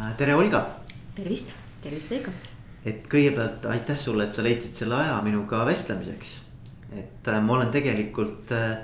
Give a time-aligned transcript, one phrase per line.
[0.00, 0.62] Äh, tere, Olga.
[1.14, 2.30] tervist, tervist Veiko.
[2.88, 6.30] et kõigepealt aitäh sulle, et sa leidsid selle aja minuga vestlemiseks.
[6.96, 8.78] et äh, ma olen tegelikult äh,,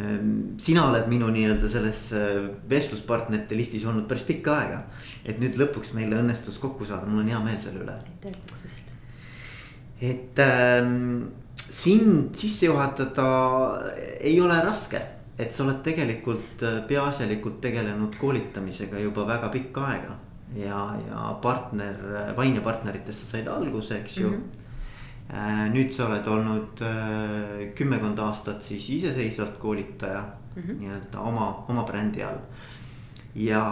[0.00, 2.00] ähm, sina oled minu nii-öelda selles
[2.70, 4.80] vestluspartnerite listis olnud päris pikka aega.
[5.26, 7.98] et nüüd lõpuks meil õnnestus kokku saada, mul on hea meel selle üle.
[8.00, 8.96] aitäh kutsusest.
[10.00, 11.28] et ähm,
[11.68, 13.28] sind sisse juhatada
[14.20, 15.04] ei ole raske
[15.38, 20.20] et sa oled tegelikult peaasjalikult tegelenud koolitamisega juba väga pikka aega.
[20.56, 21.96] Ja, ja partner,
[22.36, 24.42] Vaine partneritest sa said alguse, eks ju mm.
[25.28, 25.72] -hmm.
[25.72, 30.24] nüüd sa oled olnud äh, kümmekond aastat siis iseseisvalt koolitaja
[30.56, 30.78] mm -hmm.
[30.78, 32.38] nii-öelda oma, oma brändi all.
[33.34, 33.64] ja,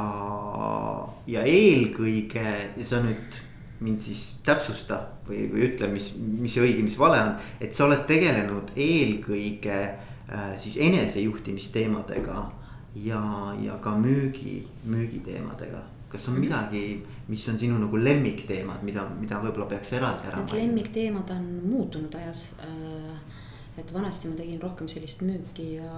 [1.26, 3.40] ja eelkõige sa nüüd
[3.80, 8.06] mind siis täpsusta või, või ütle, mis, mis õige, mis vale on, et sa oled
[8.06, 9.96] tegelenud eelkõige
[10.32, 12.50] Äh, siis enesejuhtimisteemadega
[12.94, 15.80] ja, ja ka müügi, müügiteemadega.
[16.10, 16.84] Kas on midagi,
[17.30, 20.58] mis on sinu nagu lemmikteemad, mida, mida võib-olla peaks eraldi ära mainima?
[20.58, 22.50] lemmikteemad on muutunud ajas.
[22.66, 23.38] Äh,
[23.78, 25.90] et vanasti ma tegin rohkem sellist müüki ja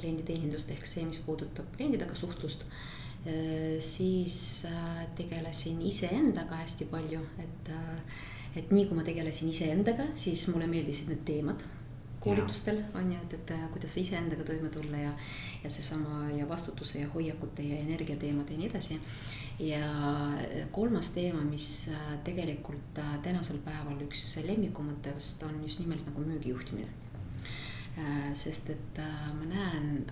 [0.00, 4.66] klienditeenindust ehk see, mis puudutab kliendidega suhtlust äh, siis
[5.16, 7.74] tegelesin iseendaga hästi palju, et,
[8.58, 11.68] et nii kui ma tegelesin iseendaga, siis mulle meeldisid need teemad
[12.20, 15.12] koolitustel on ju, et, et äh, kuidas iseendaga toime tulla ja,
[15.64, 19.00] ja seesama ja vastutuse ja hoiakute ja energia teemad ja nii edasi.
[19.60, 19.84] Ja
[20.40, 26.88] äh, kolmas teema, mis äh, tegelikult tänasel päeval üks lemmikumatest on just nimelt nagu müügijuhtimine
[28.38, 28.98] sest et
[29.36, 30.06] ma näen,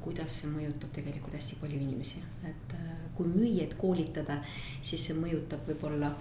[0.00, 2.74] kuidas see mõjutab tegelikult hästi palju inimesi, et
[3.18, 4.38] kui müüjaid koolitada,
[4.80, 6.12] siis see mõjutab võib-olla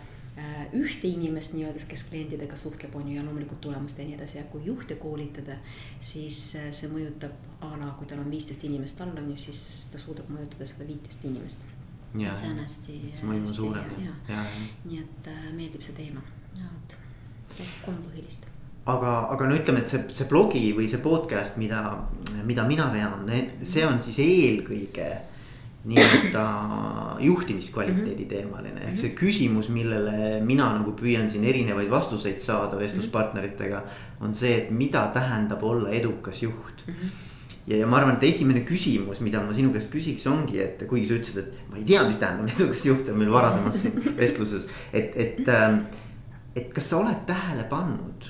[0.75, 4.43] ühte inimest nii-öelda, kes klientidega suhtleb, on ju, ja loomulikult tulemust ja nii edasi ja
[4.51, 5.55] kui juhte koolitada.
[6.01, 10.01] siis see mõjutab a la, kui tal on viisteist inimest all, on ju, siis ta
[10.01, 11.63] suudab mõjutada seda viiteist inimest.
[12.23, 12.97] Et see on hästi.
[13.23, 14.65] mõju on suurem ja, ja, ja.
[14.85, 16.23] nii et äh, meeldib see teema,
[16.55, 16.97] vot
[17.85, 18.45] kolm põhilist
[18.85, 21.81] aga, aga no ütleme, et see, see blogi või see podcast, mida,
[22.45, 23.29] mida mina vean,
[23.65, 25.09] see on siis eelkõige
[25.85, 26.43] nii-öelda
[27.21, 28.29] juhtimiskvaliteedi mhm.
[28.29, 33.83] teemaline, ehk see küsimus, millele mina nagu püüan siin erinevaid vastuseid saada vestluspartneritega.
[34.25, 36.93] on see, et mida tähendab olla edukas juht mm.
[36.93, 37.23] -hmm
[37.67, 41.09] ja, ja ma arvan, et esimene küsimus, mida ma sinu käest küsiks, ongi, et kuigi
[41.09, 43.85] sa ütlesid, et ma ei tea, mis tähendab edukas juht on meil varasemas
[44.21, 45.45] vestluses, et, et.
[45.49, 45.85] Ähm,
[46.55, 48.29] et kas sa oled tähele pannud,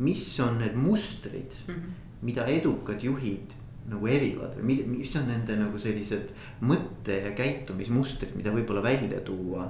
[0.00, 1.96] mis on need mustrid mm, -hmm.
[2.22, 3.52] mida edukad juhid
[3.88, 9.68] nagu evivad või mis on nende nagu sellised mõtte ja käitumismustrid, mida võib-olla välja tuua,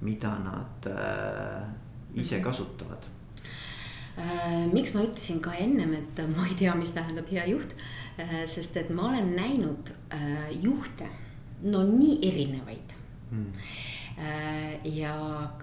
[0.00, 1.66] mida nad äh,
[2.14, 2.44] ise mhm.
[2.44, 3.06] kasutavad
[4.18, 4.72] äh,?
[4.72, 7.99] miks ma ütlesin ka ennem, et ma ei tea, mis tähendab hea juht äh,,
[8.46, 11.08] sest et ma olen näinud äh, juhte,
[11.62, 12.96] no nii erinevaid.
[13.30, 13.52] Mm..
[14.90, 15.12] ja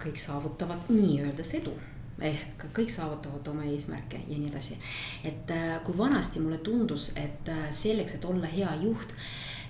[0.00, 1.74] kõik saavutavad nii-öeldes edu.
[2.18, 4.78] Ehk kõik saavutavad oma eesmärke ja nii edasi.
[5.24, 9.14] et äh, kui vanasti mulle tundus, et äh, selleks, et olla hea juht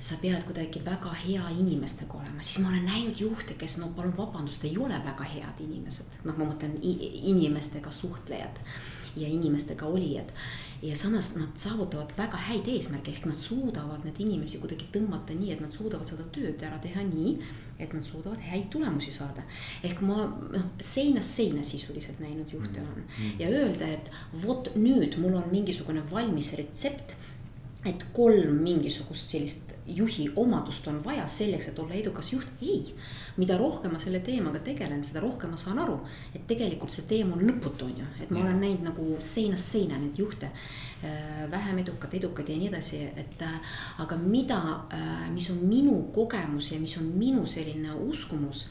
[0.00, 4.14] sa pead kuidagi väga hea inimestega olema, siis ma olen näinud juhte, kes no palun
[4.16, 8.62] vabandust, ei ole väga head inimesed, noh, ma mõtlen inimestega suhtlejad
[9.18, 10.32] ja inimestega olijad.
[10.82, 15.50] ja samas nad saavutavad väga häid eesmärke, ehk nad suudavad neid inimesi kuidagi tõmmata nii,
[15.52, 17.32] et nad suudavad seda tööd ära teha nii,
[17.82, 19.42] et nad suudavad häid tulemusi saada.
[19.82, 23.40] ehk ma noh, seinast seina sisuliselt näinud juhte olen mm -hmm.
[23.42, 24.10] ja öelda, et
[24.46, 27.16] vot nüüd mul on mingisugune valmis retsept
[27.86, 32.94] et kolm mingisugust sellist juhi omadust on vaja selleks, et olla edukas juht, ei.
[33.36, 36.00] mida rohkem ma selle teemaga tegelen, seda rohkem ma saan aru,
[36.34, 38.44] et tegelikult see teema on lõputu, on ju, et ma ja.
[38.44, 40.50] olen näinud nagu seinast seina neid juhte.
[40.98, 44.58] Äh, vähem edukad, edukad ja nii edasi, et äh, aga mida,
[44.92, 48.66] äh, mis on minu kogemus ja mis on minu selline uskumus,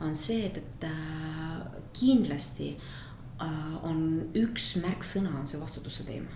[0.00, 0.86] on see, et, et
[1.94, 2.76] kindlasti
[3.82, 3.98] on
[4.38, 6.30] üks märksõna, on see vastutuse teema.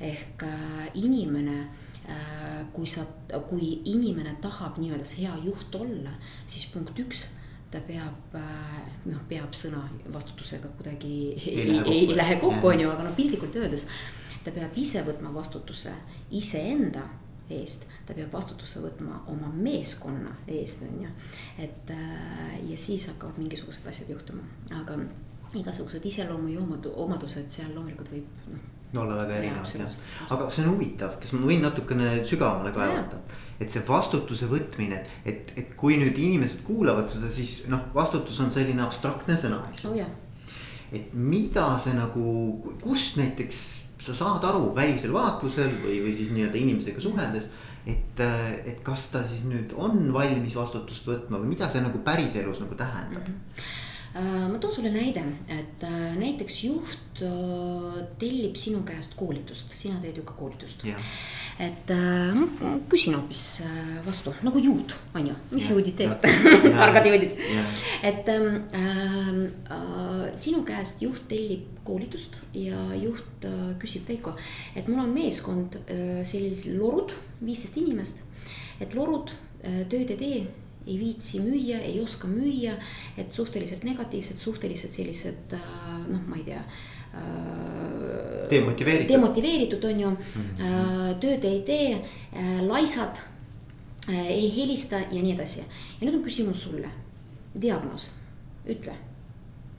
[0.00, 0.44] Ehk
[0.94, 1.68] inimene
[2.10, 3.04] Äh, kui sa,
[3.48, 6.14] kui inimene tahab nii-öelda hea juht olla,
[6.48, 7.26] siis punkt üks
[7.70, 12.82] ta peab äh, noh, peab sõna vastutusega kuidagi ei, ei, ei, ei lähe kokku, on
[12.82, 13.86] ju, aga no piltlikult öeldes.
[14.42, 15.92] ta peab ise võtma vastutuse
[16.34, 17.04] iseenda
[17.52, 21.14] eest, ta peab vastutuse võtma oma meeskonna eest, on ju.
[21.68, 24.48] et äh, ja siis hakkavad mingisugused asjad juhtuma,
[24.80, 24.98] aga
[25.54, 26.66] igasugused iseloomu ja
[27.06, 28.68] omadused seal loomulikult võib noh
[28.98, 29.98] olla väga erinevad jah,
[30.34, 33.20] aga see on huvitav, kas ma võin natukene sügavamale kaevata.
[33.60, 38.52] et see vastutuse võtmine, et, et kui nüüd inimesed kuulavad seda, siis noh, vastutus on
[38.52, 40.14] selline abstraktne sõna, eks ju oh,.
[40.96, 42.24] et mida see nagu,
[42.82, 43.60] kust näiteks
[44.00, 47.50] sa saad aru välisel vaatlusel või, või siis nii-öelda inimesega suheldes.
[47.86, 52.60] et, et kas ta siis nüüd on valmis vastutust võtma või mida see nagu päriselus
[52.64, 53.38] nagu tähendab mm?
[53.54, 55.22] -hmm ma toon sulle näide,
[55.54, 60.82] et äh, näiteks juht äh, tellib sinu käest koolitust, sina teed ju ka koolitust.
[61.60, 66.24] Et äh, ma küsin hoopis äh, vastu nagu juut, on ju, mis ja, juudid teevad?
[66.80, 67.36] Targad juudid.
[68.02, 69.28] et ähm, äh,
[69.76, 74.34] äh, sinu käest juht tellib koolitust ja juht äh, küsib Veiko,
[74.74, 77.14] et mul on meeskond äh, sellised lorud,
[77.44, 78.24] viisteist inimest.
[78.80, 79.30] et lorud
[79.62, 80.42] äh, tööd ei tee
[80.86, 82.72] ei viitsi müüa, ei oska müüa,
[83.18, 85.60] et suhteliselt negatiivsed, suhteliselt sellised äh,
[86.08, 86.64] noh, ma ei tea
[87.14, 89.08] Äh, demotiveeritud.
[89.08, 90.16] demotiveeritud on ju mm,
[90.58, 91.14] -hmm.
[91.20, 92.04] tööd ei tee,
[92.62, 93.18] laisad,
[94.08, 95.64] ei helista ja nii edasi.
[96.00, 96.90] ja nüüd on küsimus sulle,
[97.62, 98.12] diagnoos,
[98.66, 98.94] ütle,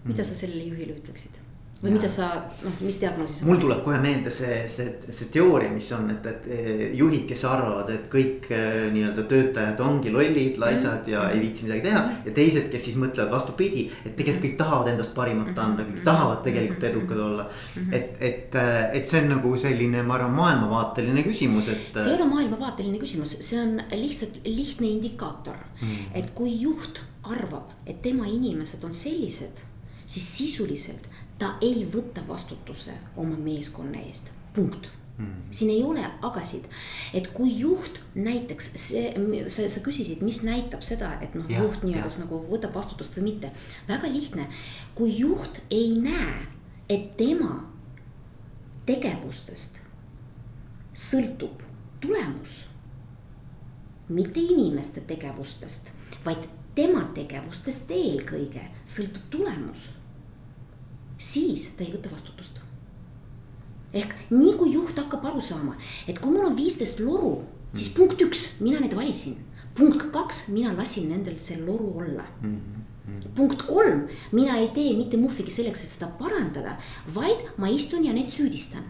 [0.04, 0.24] mida mm -hmm.
[0.24, 1.41] sa sellele juhile ütleksid?
[1.82, 2.28] Või mida sa,
[2.62, 3.46] noh, mis diagnoosi sa.
[3.48, 7.42] mul tuleb kohe meelde see, see, see teooria, mis on, et, et eh, juhid, kes
[7.50, 12.04] arvavad, et kõik eh, nii-öelda töötajad ongi lollid, laisad ja ei viitsi midagi teha.
[12.28, 16.44] ja teised, kes siis mõtlevad vastupidi, et tegelikult kõik tahavad endast parimat anda, kõik tahavad
[16.46, 17.48] tegelikult edukad olla.
[17.90, 21.90] et, et, eh, et see on nagu selline, ma arvan, maailmavaateline küsimus, et.
[21.98, 27.74] see ei ole maailmavaateline küsimus, see on lihtsalt lihtne indikaator mm., et kui juht arvab,
[27.90, 29.66] et tema inimesed on sellised
[30.12, 31.08] siis sisuliselt
[31.42, 35.26] ta ei võta vastutuse oma meeskonna eest, punkt mm.
[35.26, 35.52] -hmm.
[35.52, 36.66] siin ei ole agasid,
[37.14, 39.14] et kui juht näiteks see,
[39.48, 43.52] sa, sa küsisid, mis näitab seda, et noh, juht nii-öelda nagu võtab vastutust või mitte.
[43.88, 44.48] väga lihtne,
[44.96, 46.48] kui juht ei näe,
[46.90, 47.72] et tema
[48.86, 49.82] tegevustest
[50.94, 51.64] sõltub
[52.00, 52.66] tulemus.
[54.10, 55.92] mitte inimeste tegevustest,
[56.26, 59.90] vaid tema tegevustest eelkõige sõltub tulemus
[61.22, 62.60] siis ta ei võta vastutust.
[63.94, 65.74] ehk nii kui juht hakkab aru saama,
[66.08, 67.42] et kui mul on viisteist loru,
[67.74, 67.98] siis mm.
[67.98, 69.36] punkt üks, mina need valisin.
[69.76, 72.56] punkt kaks, mina lasin nendel see loru olla mm.
[72.56, 73.30] -hmm.
[73.36, 76.78] punkt kolm, mina ei tee mitte muhvigi selleks, et seda parandada,
[77.16, 78.84] vaid ma istun ja neid süüdistan.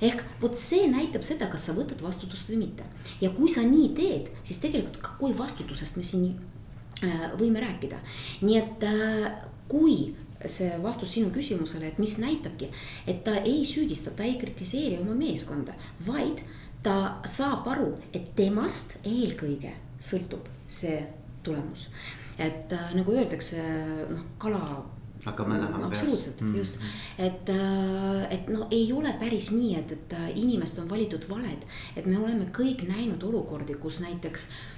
[0.00, 2.82] ehk vot see näitab seda, kas sa võtad vastutust või mitte.
[3.20, 6.34] ja kui sa nii teed, siis tegelikult kui vastutusest me siin
[7.04, 7.98] äh, võime rääkida.
[8.42, 9.32] nii et äh,
[9.68, 10.14] kui
[10.50, 12.70] see vastus sinu küsimusele, et mis näitabki,
[13.06, 16.42] et ta ei süüdista, ta ei kritiseeri oma meeskonda, vaid
[16.82, 20.98] ta saab aru, et temast eelkõige sõltub see
[21.42, 21.88] tulemus.
[22.38, 23.62] et äh, nagu öeldakse,
[24.08, 24.60] noh, kala
[25.22, 25.86] hakkab mädanema no,.
[25.92, 26.78] absoluutselt mm, just,
[27.18, 31.66] et, äh, et no ei ole päris nii, et, et äh, inimesed on valitud valed,
[31.96, 34.71] et me oleme kõik näinud olukordi, kus näiteks Äh,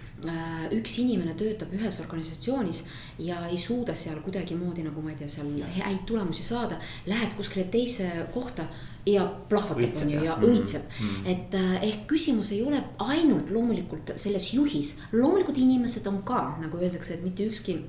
[0.72, 2.84] üks inimene töötab ühes organisatsioonis
[3.18, 6.78] ja ei suuda seal kuidagimoodi nagu ma ei tea, seal häid tulemusi saada.
[7.06, 8.66] Läheb kuskile teise kohta
[9.06, 10.52] ja plahvatab, on ju, ja mm-hmm.
[10.52, 11.08] õitseb mm.
[11.08, 11.26] -hmm.
[11.32, 16.78] et äh, ehk küsimus ei ole ainult loomulikult selles juhis, loomulikult inimesed on ka, nagu
[16.78, 17.82] öeldakse, et mitte ükski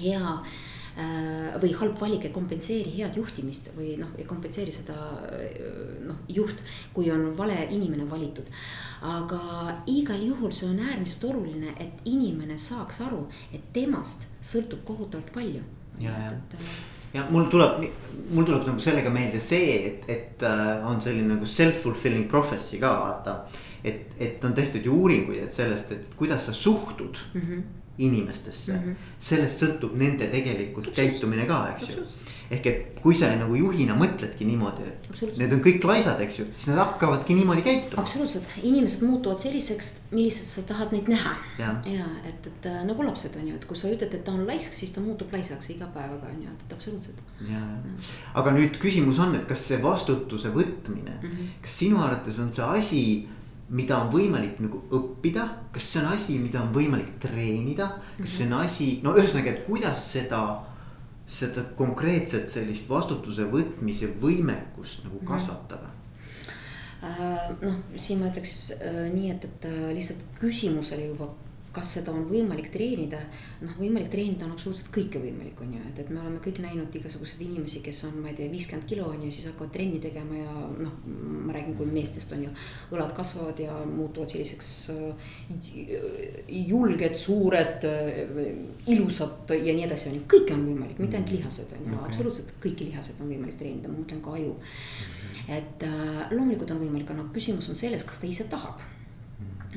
[0.00, 0.56] hea äh,
[1.60, 4.94] või halb valik ei kompenseeri head juhtimist või noh, ei kompenseeri seda
[6.06, 6.62] noh, juht,
[6.96, 8.48] kui on vale inimene valitud
[9.04, 15.32] aga igal juhul see on äärmiselt oluline, et inimene saaks aru, et temast sõltub kohutavalt
[15.34, 15.62] palju.
[16.00, 16.66] ja, ja, äh,
[17.14, 17.86] ja mul tuleb,
[18.30, 22.92] mul tuleb nagu sellega meelde see, et, et äh, on selline nagu self-fulfilling prophecy ka
[23.00, 23.38] vaata.
[23.84, 27.62] et, et on tehtud ju uuringuid, et sellest, et kuidas sa suhtud mm -hmm.
[27.98, 29.12] Inimestesse mm, -hmm.
[29.18, 32.06] sellest sõltub nende tegelikult käitumine ka, eks ju
[32.50, 36.46] ehk et kui sa nagu juhina mõtledki niimoodi, et need on kõik laisad, eks ju,
[36.54, 38.02] siis nad hakkavadki niimoodi käituma.
[38.02, 41.34] absoluutselt, inimesed muutuvad selliseks, milliseks sa tahad neid näha.
[41.58, 44.34] ja, ja, et, et äh, nagu lapsed on ju, et kui sa ütled, et ta
[44.34, 47.22] on laisk, siis ta muutub laisaks iga päevaga on ju, et, et absoluutselt.
[48.34, 51.56] aga nüüd küsimus on, et kas see vastutuse võtmine mm, -hmm.
[51.62, 53.02] kas sinu arvates on see asi
[53.68, 58.46] mida on võimalik nagu õppida, kas see on asi, mida on võimalik treenida, kas see
[58.46, 60.42] on asi, no ühesõnaga, et kuidas seda
[61.26, 65.26] seda konkreetset sellist vastutuse võtmise võimekust nagu mhm.
[65.26, 65.90] kasvatada?
[67.06, 71.28] Äh, noh, siin ma ütleks äh, nii, et, et äh, lihtsalt küsimusele juba
[71.76, 73.18] kas seda on võimalik treenida,
[73.60, 76.94] noh, võimalik treenida on absoluutselt kõike võimalik, on ju, et, et me oleme kõik näinud
[76.96, 80.38] igasuguseid inimesi, kes on, ma ei tea, viiskümmend kilo on ju, siis hakkavad trenni tegema
[80.38, 80.54] ja
[80.86, 82.54] noh, ma räägin, kui meestest on ju.
[82.96, 85.30] õlad kasvavad ja muutuvad selliseks äh,
[86.48, 88.50] julged, suured, äh,
[88.92, 92.10] ilusad ja nii edasi, on ju, kõike on võimalik, mitte ainult lihased on ju okay.,
[92.10, 94.56] absoluutselt kõiki lihaseid on võimalik treenida, ma mõtlen ka aju.
[95.52, 98.80] et äh, loomulikult on võimalik, aga noh, küsimus on selles, kas ta ise tahab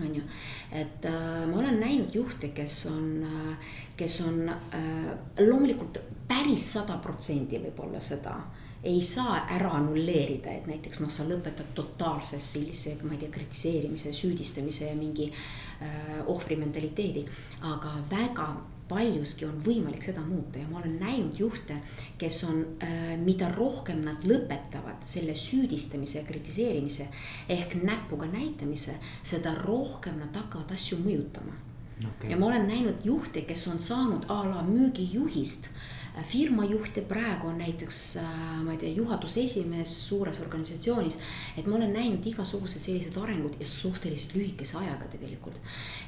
[0.05, 0.23] on ju.
[0.71, 6.97] et äh, ma olen näinud juhte, kes on äh,, kes on äh, loomulikult päris sada
[7.03, 8.37] protsenti võib-olla seda
[8.83, 14.13] ei saa ära annulleerida, et näiteks noh, sa lõpetad totaalse sellise, ma ei tea, kritiseerimise,
[14.15, 17.25] süüdistamise ja mingi äh, ohvri mentaliteedi.
[17.61, 18.47] aga väga
[18.89, 20.59] paljuski on võimalik seda muuta.
[20.59, 21.77] Ja ma olen näinud juhte,
[22.17, 27.07] kes on äh,, mida rohkem nad lõpetavad selle süüdistamise ja kritiseerimise
[27.49, 31.65] ehk näpuga näitamise, seda rohkem nad hakkavad asju mõjutama.
[31.99, 32.29] Okay..
[32.31, 35.67] ja ma olen näinud juhte, kes on saanud a la müügijuhist.
[36.15, 41.19] Äh, firma juht ja praegu on näiteks, äh, ma ei tea, juhatuse esimees suures organisatsioonis.
[41.57, 45.59] et ma olen näinud igasugused sellised arengud ja suhteliselt lühikese ajaga tegelikult.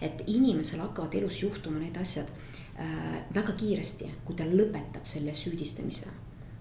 [0.01, 2.31] et inimesel hakkavad elus juhtuma need asjad
[3.35, 6.07] väga kiiresti, kui ta lõpetab selle süüdistamise.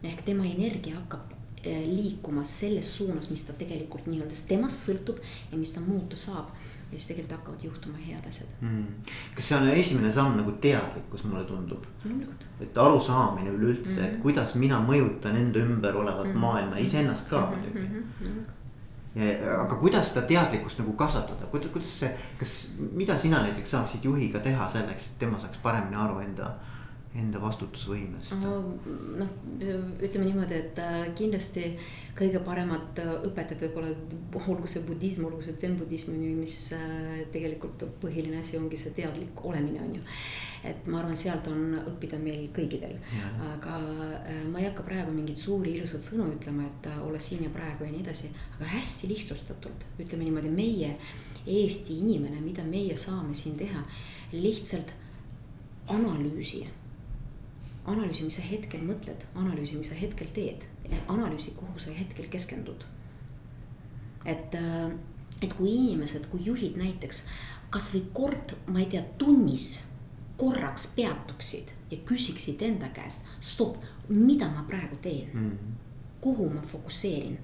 [0.03, 5.19] ehk tema energia hakkab äh, liikuma selles suunas, mis ta tegelikult nii-öelda temast sõltub
[5.53, 6.55] ja mis ta muuta saab
[6.93, 8.87] ja siis tegelikult hakkavad juhtuma head asjad mm..
[9.35, 11.85] kas see on esimene samm nagu teadlikkus, mulle tundub?
[12.05, 12.47] loomulikult.
[12.61, 14.15] et arusaamine üleüldse mm, -hmm.
[14.15, 16.47] et kuidas mina mõjutan enda ümber olevat mm -hmm.
[16.47, 17.50] maailma, iseennast ka mhm.
[17.50, 18.03] muidugi mm.
[18.23, 18.60] -hmm.
[19.11, 24.69] Aga kuidas seda teadlikkust nagu kasvatada, kuidas see, kas, mida sina näiteks saaksid juhiga teha
[24.71, 26.52] selleks, et tema saaks paremini aru enda
[27.19, 28.37] enda vastutusvõimest?
[28.38, 29.31] noh,
[29.99, 31.64] ütleme niimoodi, et äh, kindlasti
[32.19, 33.90] kõige paremad äh, õpetajad võib-olla,
[34.45, 38.95] olgu see budism, olgu see zen-budism on ju, mis äh, tegelikult põhiline asi ongi see
[38.95, 40.05] teadlik olemine, on ju.
[40.71, 42.99] et ma arvan, sealt on õppida meil kõigidel,
[43.49, 43.79] aga
[44.52, 47.95] ma ei hakka praegu mingeid suuri ilusaid sõnu ütlema, et ole siin ja praegu ja
[47.95, 50.95] nii edasi, aga hästi lihtsustatult, ütleme niimoodi, meie
[51.40, 53.81] Eesti inimene, mida meie saame siin teha,
[54.37, 54.93] lihtsalt
[55.88, 56.67] analüüsi
[57.90, 60.64] analüüsi, mis sa hetkel mõtled, analüüsi, mis sa hetkel teed,
[61.09, 62.85] analüüsi, kuhu sa hetkel keskendud.
[64.25, 64.90] et, äh,
[65.42, 67.23] et kui inimesed, kui juhid näiteks
[67.70, 69.87] kasvõi kord, ma ei tea, tunnis
[70.37, 75.73] korraks peatuksid ja küsiksid enda käest, stopp, mida ma praegu teen mm, -hmm.
[76.20, 77.38] kuhu ma fokusseerin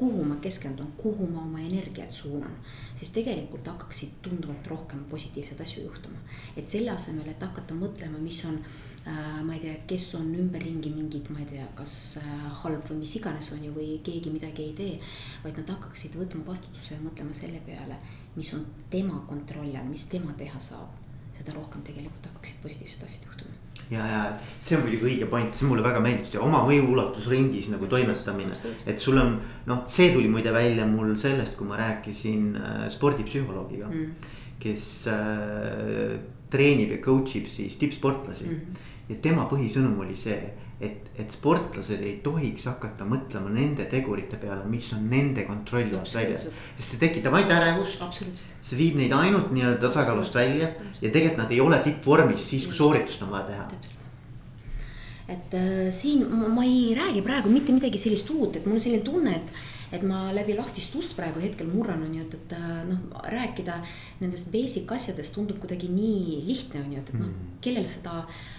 [0.00, 2.52] kuhu ma keskendun, kuhu ma oma energiat suunan,
[2.96, 6.18] siis tegelikult hakkaksid tunduvalt rohkem positiivseid asju juhtuma.
[6.56, 10.90] et selle asemel, et hakata mõtlema, mis on äh,, ma ei tea, kes on ümberringi
[10.92, 14.66] mingid, ma ei tea, kas äh, halb või mis iganes on ju, või keegi midagi
[14.68, 14.98] ei tee.
[15.44, 17.96] vaid nad hakkaksid võtma vastutuse ja mõtlema selle peale,
[18.36, 20.98] mis on tema kontrolli all, mis tema teha saab.
[21.40, 23.56] seda rohkem tegelikult hakkaksid positiivsed asjad juhtuma
[23.90, 24.18] ja, ja
[24.60, 28.58] see on muidugi õige point, see mulle väga meeldib, see oma mõju ulatusringis nagu toimetamine.
[28.86, 33.88] et sul on noh, see tuli muide välja mul sellest, kui ma rääkisin äh, spordipsühholoogiga
[33.88, 34.34] mm..
[34.60, 38.48] kes äh, treenib ja coach ib siis tippsportlasi.
[38.48, 38.88] Mm.
[39.10, 40.38] ja tema põhisõnum oli see,
[40.80, 46.14] et, et sportlased ei tohiks hakata mõtlema nende tegurite peale, mis on nende kontrolli alt
[46.14, 46.46] väljas.
[46.78, 48.04] sest see tekitab ainult ärevust.
[48.60, 52.76] see viib neid ainult nii-öelda tasakaalust välja ja tegelikult nad ei ole tippvormis siis, kui
[52.76, 53.66] sooritust on vaja teha.
[55.30, 58.82] Et äh, siin ma, ma ei räägi praegu mitte midagi sellist uut, et mul on
[58.82, 59.52] selline tunne, et
[59.92, 63.80] et ma läbi lahtist ust praegu hetkel murran, on ju, et, et äh, noh, rääkida
[64.22, 67.52] nendest basic asjadest tundub kuidagi nii lihtne, on ju, et, et noh, mm.
[67.64, 68.50] kellel seda äh,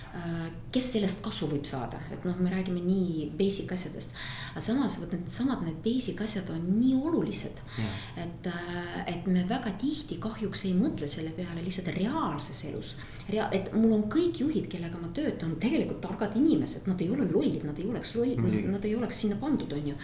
[0.75, 4.17] kes sellest kasu võib saada, et noh, me räägime nii basic asjadest.
[4.51, 8.01] aga samas vot needsamad need basic asjad on nii olulised yeah..
[8.25, 12.97] et, äh, et me väga tihti kahjuks ei mõtle selle peale lihtsalt reaalses elus.
[13.31, 17.31] Rea-, et mul on kõik juhid, kellega ma töötan, tegelikult targad inimesed, nad ei ole
[17.31, 18.71] lollid, nad ei oleks loll mm, -hmm.
[18.75, 19.99] nad ei oleks sinna pandud, on ju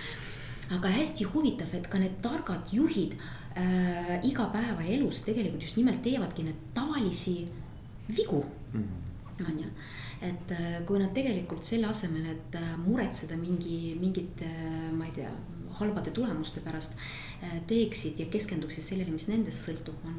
[0.75, 3.15] aga hästi huvitav, et ka need targad juhid
[3.55, 7.47] äh, igapäevaelus tegelikult just nimelt teevadki need tavalisi
[8.07, 8.43] vigu
[8.73, 8.83] mm.
[8.83, 9.47] -hmm.
[9.47, 9.69] on ju,
[10.21, 15.11] et äh, kui nad tegelikult selle asemel, et äh, muretseda mingi, mingite äh,, ma ei
[15.11, 15.31] tea,
[15.79, 16.95] halbade tulemuste pärast
[17.67, 20.15] teeksid ja keskenduksid sellele, mis nendest sõltub, on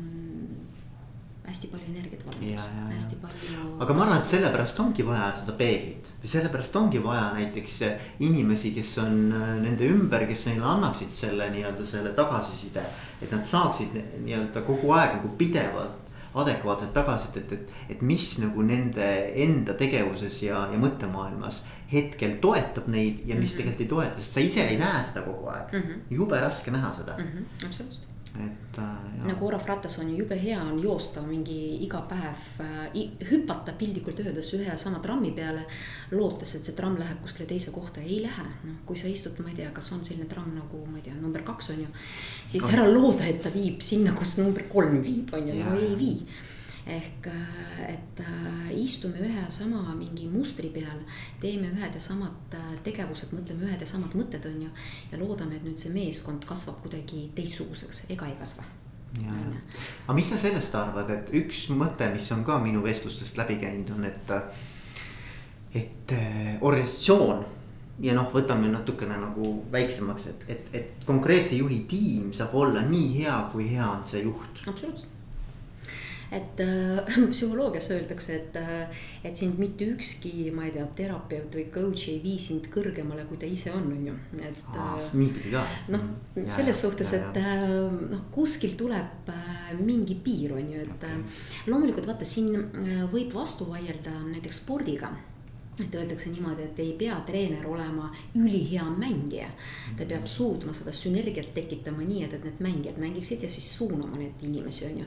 [1.48, 3.60] hästi palju energiat valutas, hästi palju.
[3.80, 7.78] aga ma arvan, et sellepärast ongi vaja seda peeglit või sellepärast ongi vaja näiteks
[8.26, 12.84] inimesi, kes on äh, nende ümber, kes neile annaksid selle nii-öelda selle tagasiside.
[13.22, 16.04] et nad saaksid nii-öelda kogu aeg nagu pidevalt
[16.38, 19.08] adekvaatset tagasisidet, et, et mis nagu nende
[19.44, 21.62] enda tegevuses ja, ja mõttemaailmas
[21.92, 23.56] hetkel toetab neid ja mis mm -hmm.
[23.56, 25.80] tegelikult ei toeta, sest sa ise ei näe seda kogu aeg mm.
[25.80, 26.14] -hmm.
[26.20, 27.24] jube raske näha seda mm.
[27.24, 27.66] -hmm.
[27.66, 29.26] absoluutselt et äh,.
[29.26, 34.20] nagu Orov ratas on ju jube hea on joosta mingi iga päev äh,, hüpata piltlikult
[34.24, 35.64] öeldes ühe ja sama trammi peale.
[36.10, 39.50] lootes, et see tramm läheb kuskile teise kohta, ei lähe, noh kui sa istud, ma
[39.50, 41.88] ei tea, kas on selline tramm nagu ma ei tea, number kaks on ju.
[42.48, 45.96] siis ära looda, et ta viib sinna, kus number kolm viib, on ju, no ei
[45.98, 46.46] vii
[46.88, 51.02] ehk äh, et äh, istume ühe ja sama mingi mustri peal,
[51.40, 54.70] teeme ühed ja samad äh, tegevused, mõtleme ühed ja samad mõtted, on ju.
[55.12, 58.64] ja loodame, et nüüd see meeskond kasvab kuidagi teistsuguseks, ega ei kasva.
[59.18, 63.92] aga mis sa sellest arvad, et üks mõte, mis on ka minu vestlustest läbi käinud,
[63.96, 64.34] on, et,
[65.76, 66.16] et
[66.60, 67.44] organisatsioon
[68.04, 73.14] ja noh, võtame natukene nagu väiksemaks, et, et, et konkreetse juhi tiim saab olla nii
[73.20, 74.64] hea, kui hea on see juht.
[74.64, 75.17] absoluutselt
[76.30, 81.66] et äh, psühholoogias öeldakse, et, äh, et sind mitte ükski, ma ei tea, terapeut või
[81.72, 84.60] coach ei vii sind kõrgemale, kui ta ise on, on ju, et.
[84.74, 85.64] Äh, niipidi ka.
[85.94, 86.04] noh,
[86.46, 87.64] selles suhtes, et äh,
[88.12, 91.24] noh, kuskil tuleb äh, mingi piir, on ju, et okay.
[91.70, 92.52] loomulikult vaata, siin
[93.12, 95.12] võib vastu vaielda näiteks spordiga
[95.80, 99.50] et öeldakse niimoodi, et ei pea treener olema ülihea mängija.
[99.98, 104.16] ta peab suutma seda sünergiat tekitama nii, et, et need mängijad mängiksid ja siis suunama
[104.16, 105.06] neid inimesi, on ju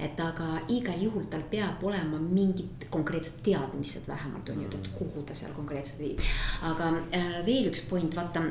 [0.00, 5.24] et aga igal juhul tal peab olema mingid konkreetsed teadmised vähemalt on ju, et kuhu
[5.26, 6.20] ta seal konkreetselt viib.
[6.62, 8.44] aga äh, veel üks point, vaata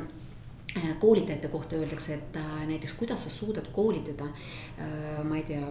[1.00, 4.24] koolitajate kohta öeldakse, et äh, näiteks kuidas sa suudad koolitada,
[4.78, 5.62] äh, ma ei tea,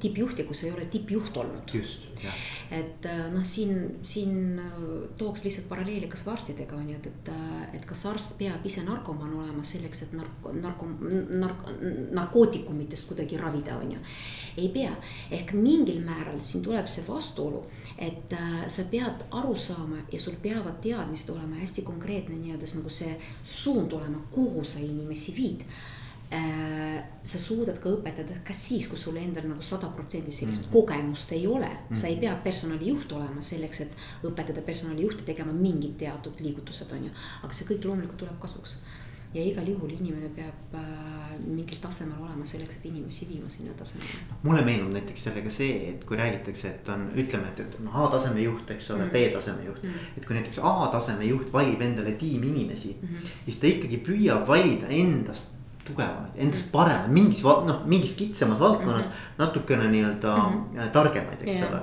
[0.00, 1.74] tippjuhti, kui sa ei ole tippjuht olnud.
[1.74, 2.34] just, jah.
[2.70, 4.60] et noh, siin, siin
[5.18, 7.30] tooks lihtsalt paralleeli kas või arstidega on ju, et, et,
[7.78, 10.88] et kas arst peab ise narkomaan olema selleks, et narko, narko,
[11.30, 11.64] nark,
[12.12, 14.02] narkootikumitest kuidagi ravida, on ju.
[14.56, 14.92] ei pea,
[15.30, 17.64] ehk mingil määral siin tuleb see vastuolu,
[17.98, 18.34] et
[18.66, 23.12] sa pead aru saama ja sul peavad teadmised olema hästi konkreetne nii-öelda nagu see
[23.44, 25.62] suund olema kuhu sa inimesi viid
[26.34, 30.68] äh, sa suudad ka õpetada ka siis, kui sul endal nagu sada protsenti sellist mm
[30.68, 30.72] -hmm.
[30.72, 31.86] kogemust ei ole mm.
[31.90, 32.00] -hmm.
[32.00, 33.92] sa ei pea personalijuht olema selleks, et
[34.24, 37.10] õpetada personalijuhti tegema mingid teatud liigutused, on ju.
[37.42, 38.78] aga see kõik loomulikult tuleb kasuks
[39.34, 41.12] ja igal juhul inimene peab äh,
[41.46, 44.20] mingil tasemel olema selleks, et inimesi viima sinna tasemele.
[44.42, 48.44] mulle meenub näiteks sellega see, et kui räägitakse, et on, ütleme, et, et on A-taseme
[48.44, 49.30] juht, eks ole mm, -hmm.
[49.30, 49.88] B-taseme juht mm.
[49.88, 50.18] -hmm.
[50.18, 53.34] et kui näiteks A-taseme juht valib endale tiimi inimesi mm, -hmm.
[53.44, 55.48] siis ta ikkagi püüab valida endast
[55.84, 59.38] tugevamaid, endast paremaid mingis noh, mingis kitsamas valdkonnas mm -hmm.
[59.38, 60.90] natukene nii-öelda mm -hmm.
[60.90, 61.72] targemaid, eks yeah.
[61.72, 61.82] ole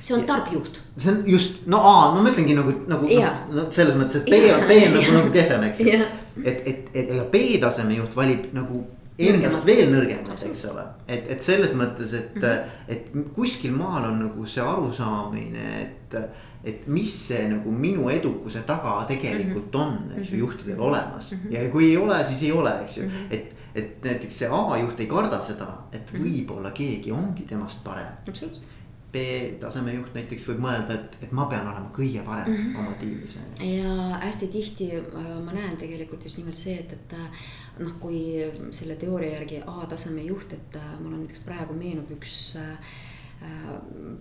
[0.00, 0.80] see on tark juht.
[0.96, 4.24] see on just, no A, no ma ütlengi nagu, nagu noh, no selles mõttes, et
[4.24, 4.30] B,
[4.68, 5.86] B on nagu, nagu kehvem, eks ju
[6.44, 8.84] et, et, et ega B-taseme juht valib nagu
[9.18, 10.84] endast veel nõrgemad, eks ole.
[11.10, 12.92] et, et selles mõttes, et mm, -hmm.
[12.94, 16.16] et kuskil maal on nagu see arusaamine, et,
[16.64, 19.80] et mis see nagu minu edukuse taga tegelikult -hmm.
[19.80, 20.40] on, eks ju, mhm.
[20.44, 21.38] juhtidel olemas mm.
[21.38, 21.52] -hmm.
[21.52, 23.34] ja kui ei ole, siis ei ole, eks ju mm, -hmm.
[23.34, 26.22] et, et näiteks see A-juht ei karda seda, et mhm.
[26.22, 28.06] võib-olla keegi ongi temast parem.
[28.28, 28.77] absoluutselt
[29.12, 32.78] B-taseme juht näiteks võib mõelda, et, et ma pean olema kõige parem mm -hmm.
[32.80, 33.38] oma tiimis.
[33.64, 33.92] ja
[34.24, 37.44] hästi tihti äh, ma näen tegelikult just nimelt see, et, et äh,
[37.78, 38.20] noh, kui
[38.70, 42.56] selle teooria järgi A-taseme juht, et äh, mul on näiteks praegu meenub üks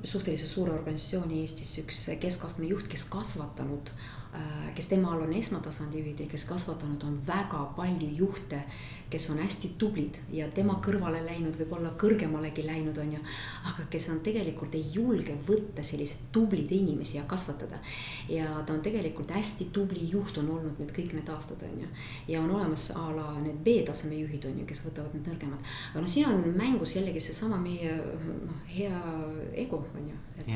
[0.04, 3.90] suhteliselt suure organisatsiooni Eestis üks keskastme juht, kes kasvatanud
[4.38, 8.60] Äh, kes tema all on esmatasandi juhid ja kes kasvatanud on väga palju juhte,
[9.10, 13.22] kes on hästi tublid ja tema kõrvale läinud, võib-olla kõrgemalegi läinud, on ju.
[13.72, 17.80] aga kes on tegelikult ei julge võtta selliseid tublisid inimesi ja kasvatada.
[18.30, 21.88] ja ta on tegelikult hästi tubli juht on olnud need kõik need aastad, on ju.
[22.28, 25.74] ja on olemas a la need B-taseme juhid on ju, kes võtavad need nõrgemad.
[25.94, 29.07] aga noh, siin on mängus jällegi seesama meie noh, hea
[29.54, 30.18] ego on ju.
[30.38, 30.48] et,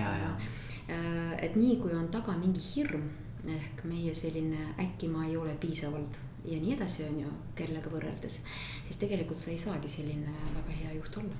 [0.89, 3.09] äh, et nii kui on taga mingi hirm
[3.47, 8.39] ehk meie selline äkki ma ei ole piisavalt ja nii edasi, on ju, kellega võrreldes.
[8.85, 11.35] siis tegelikult sa ei saagi selline väga hea juht olla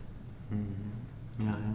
[0.50, 0.65] mm.
[0.65, 1.45] -hmm.
[1.45, 1.74] ja, ja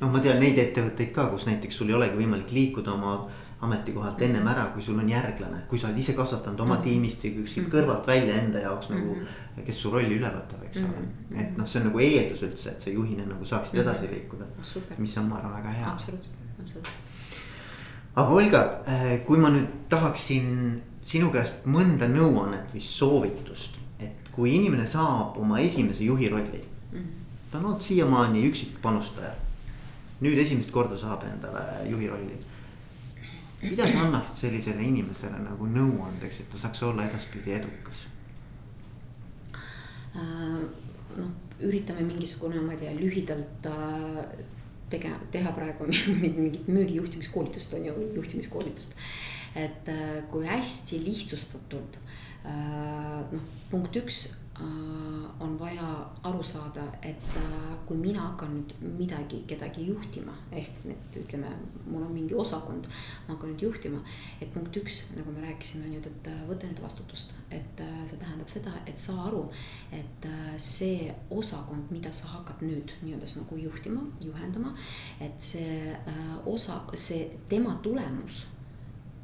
[0.00, 4.22] noh, ma tean neid ettevõtteid ka, kus näiteks sul ei olegi võimalik liikuda oma ametikohalt
[4.22, 6.82] ennem ära, kui sul on järglane, kui sa oled ise kasvatanud oma -hmm.
[6.82, 7.76] tiimist või kuskilt mm -hmm.
[7.76, 9.14] kõrvalt välja enda jaoks nagu.
[9.14, 9.64] -hmm.
[9.66, 12.80] kes su rolli üle võtab, eks ole et noh, see on nagu eeldus üldse, et
[12.80, 14.44] sa juhina nagu saaksid edasi liikuda.
[14.98, 15.92] mis on, ma arvan, väga hea.
[15.92, 17.10] absoluutselt, absoluutselt
[18.14, 24.54] aga Olga, äh, kui ma nüüd tahaksin sinu käest mõnda nõuannet või soovitust, et kui
[24.56, 26.98] inimene saab oma esimese juhi rolli mm.
[26.98, 27.06] -hmm.
[27.50, 29.32] ta on olnud siiamaani üksik panustaja.
[30.20, 32.36] nüüd esimest korda saab endale juhi rolli.
[33.62, 38.06] Mida sa annaksid sellisele inimesele nagu nõuandeks, et ta saaks olla edaspidi edukas
[40.14, 40.62] äh,?
[41.18, 41.32] noh,
[41.66, 44.20] üritame mingisugune, ma ei tea, lühidalt äh,
[44.92, 45.88] tege-, teha praegu
[46.22, 48.96] mingit müügijuhtimiskoolitust on ju, juhtimiskoolitust.
[49.54, 52.00] et äh, kui hästi lihtsustatult
[52.40, 54.30] noh, punkt üks
[55.40, 61.16] on vaja aru saada, et äh, kui mina hakkan nüüd midagi, kedagi juhtima, ehk nüüd
[61.22, 61.48] ütleme,
[61.86, 62.88] mul on mingi osakond,
[63.26, 64.02] ma hakkan nüüd juhtima.
[64.40, 68.20] et punkt üks, nagu me rääkisime, on ju, et äh, võta nüüd vastutust, et see
[68.20, 69.46] tähendab seda, et saa aru,
[69.96, 70.28] et
[70.60, 74.74] see osakond, mida sa hakkad nüüd nii-öelda nagu juhtima, juhendama.
[75.20, 75.96] et see
[76.46, 78.44] osa, see tema tulemus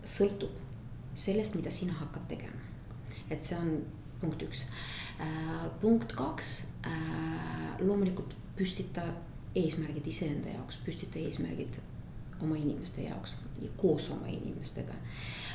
[0.06, 0.64] sõltub
[1.16, 2.64] sellest, mida sina hakkad tegema.
[3.30, 3.80] et see on
[4.20, 4.64] punkt üks
[5.20, 9.04] Äh, punkt kaks, äh, loomulikult püstita
[9.56, 11.78] eesmärgid iseenda jaoks, püstita eesmärgid
[12.44, 14.92] oma inimeste jaoks ja koos oma inimestega.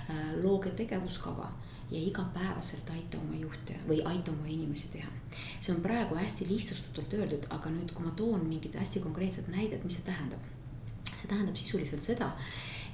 [0.10, 1.52] Äh, looge tegevuskava
[1.91, 5.12] ja igapäevaselt aita oma juhte või aita oma inimesi teha.
[5.60, 9.86] see on praegu hästi lihtsustatult öeldud, aga nüüd, kui ma toon mingid hästi konkreetsed näited,
[9.86, 10.41] mis see tähendab.
[11.12, 12.32] see tähendab sisuliselt seda,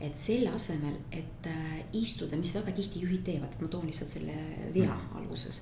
[0.01, 4.11] et selle asemel, et äh, istuda, mis väga tihti juhid teevad, et ma toon lihtsalt
[4.11, 4.35] selle
[4.75, 5.15] vea mm.
[5.21, 5.61] alguses.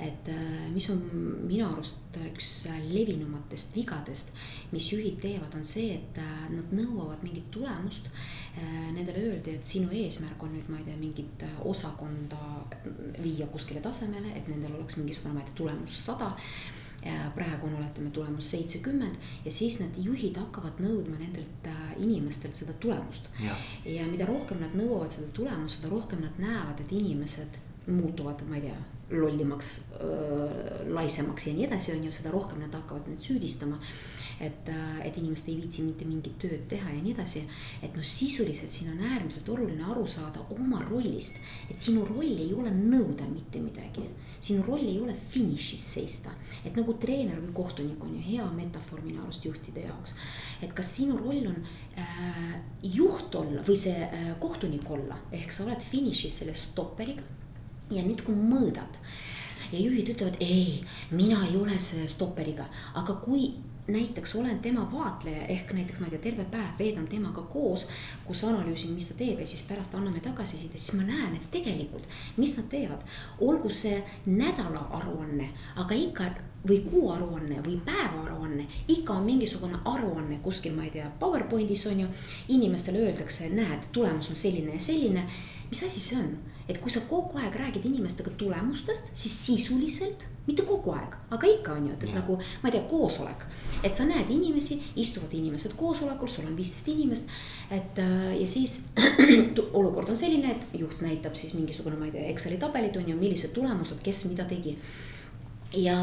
[0.00, 1.00] et äh, mis on
[1.48, 2.50] minu arust üks
[2.88, 4.32] levinumatest vigadest,
[4.72, 8.12] mis juhid teevad, on see, et äh, nad nõuavad mingit tulemust.
[8.60, 12.40] Nendele öeldi, et sinu eesmärk on nüüd, ma ei tea, mingit osakonda
[13.22, 16.32] viia kuskile tasemele, et nendel oleks mingisugune, ma ei tea, tulemus sada
[17.34, 22.72] praegu on, oletame, tulemus seitsekümmend ja siis need juhid hakkavad nõudma nendelt äh, inimestelt seda
[22.72, 23.30] tulemust.
[23.84, 28.58] ja mida rohkem nad nõuavad seda tulemust, seda rohkem nad näevad, et inimesed muutuvad, ma
[28.58, 28.78] ei tea,
[29.10, 29.70] lollimaks,
[30.94, 33.80] laisemaks ja nii edasi, on ju, seda rohkem nad hakkavad nüüd süüdistama
[34.40, 37.42] et, äh, et inimesed ei viitsi mitte mingit tööd teha ja nii edasi.
[37.82, 41.36] et noh, sisuliselt siin on äärmiselt oluline aru saada oma rollist,
[41.70, 44.08] et sinu roll ei ole nõuda mitte midagi.
[44.40, 46.32] sinu roll ei ole finišis seista,
[46.64, 50.14] et nagu treener või kohtunik on ju hea metafoor minu arust juhtide jaoks.
[50.62, 51.60] et kas sinu roll on
[51.98, 57.22] äh, juht olla või see äh, kohtunik olla, ehk sa oled finišis selle stopperiga.
[57.90, 59.00] Ja nüüd, kui mõõdad
[59.72, 62.66] ja juhid ütlevad, ei, mina ei ole see stopperiga,
[62.98, 63.52] aga kui
[63.90, 67.88] näiteks olen tema vaatleja ehk näiteks ma ei tea, terve päev veedan temaga koos,
[68.24, 72.06] kus analüüsin, mis ta teeb ja siis pärast anname tagasisidet, siis ma näen, et tegelikult,
[72.36, 73.02] mis nad teevad.
[73.40, 76.30] olgu see nädala aruanne, aga ikka
[76.68, 82.06] või kuuaruanne või päevaaruanne, ikka on mingisugune aruanne kuskil, ma ei tea, PowerPointis on ju.
[82.48, 85.26] inimestele öeldakse, näed, tulemus on selline ja selline.
[85.70, 86.38] mis asi see on?
[86.70, 91.76] Et kui sa kogu aeg räägid inimestega tulemustest, siis sisuliselt, mitte kogu aeg, aga ikka
[91.76, 93.46] on ju, et, nagu ma ei tea, koosolek.
[93.84, 97.32] et sa näed inimesi, istuvad inimesed koosolekul, sul on viisteist inimest.
[97.70, 98.88] et äh, ja siis
[99.78, 103.16] olukord on selline, et juht näitab siis mingisugune, ma ei tea, Exceli tabelid on ju,
[103.16, 104.78] millised tulemused, kes mida tegi.
[105.76, 105.98] ja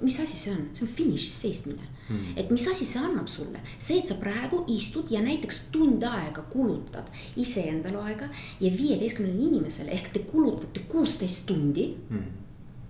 [0.00, 2.34] mis asi see on, see on finišis seismine hmm..
[2.40, 6.44] et mis asi see annab sulle, see, et sa praegu istud ja näiteks tund aega
[6.52, 12.30] kulutad iseendale aega ja viieteistkümnele inimesele ehk te kulutate kuusteist tundi hmm.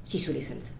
[0.04, 0.70] sisuliselt